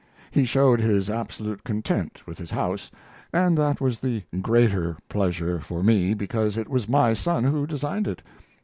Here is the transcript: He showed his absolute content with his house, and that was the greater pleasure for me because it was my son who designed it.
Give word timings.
He 0.31 0.45
showed 0.45 0.81
his 0.81 1.11
absolute 1.11 1.63
content 1.63 2.23
with 2.25 2.39
his 2.39 2.49
house, 2.49 2.89
and 3.31 3.55
that 3.59 3.79
was 3.79 3.99
the 3.99 4.23
greater 4.41 4.97
pleasure 5.09 5.59
for 5.59 5.83
me 5.83 6.15
because 6.15 6.57
it 6.57 6.69
was 6.69 6.89
my 6.89 7.13
son 7.13 7.43
who 7.43 7.67
designed 7.67 8.07
it. 8.07 8.23